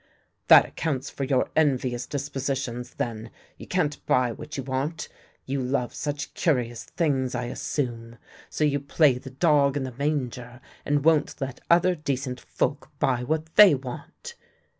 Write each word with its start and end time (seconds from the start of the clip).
"That 0.47 0.65
accounts 0.65 1.11
for 1.11 1.25
your 1.25 1.51
envious 1.55 2.07
dispositions, 2.07 2.95
then. 2.95 3.29
You 3.59 3.67
can't 3.67 4.03
buy 4.07 4.31
what 4.31 4.57
you 4.57 4.63
want— 4.63 5.07
you 5.45 5.61
love 5.61 5.93
such 5.93 6.33
curious 6.33 6.83
things, 6.85 7.35
I 7.35 7.43
assume! 7.43 8.17
So 8.49 8.63
you 8.63 8.79
play 8.79 9.19
the 9.19 9.29
dog 9.29 9.77
in 9.77 9.83
the 9.83 9.91
manger 9.91 10.59
and 10.87 11.05
won't 11.05 11.39
let 11.39 11.61
other 11.69 11.93
decent 11.93 12.39
folk 12.39 12.89
buy 12.97 13.21
what 13.21 13.55
they 13.57 13.75
want." 13.75 14.33